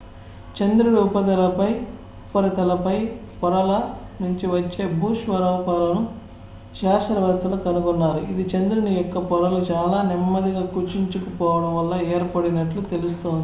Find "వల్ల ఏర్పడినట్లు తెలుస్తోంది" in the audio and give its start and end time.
11.75-13.39